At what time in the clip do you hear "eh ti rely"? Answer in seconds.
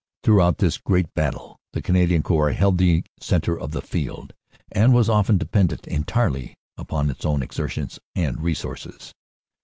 5.87-6.55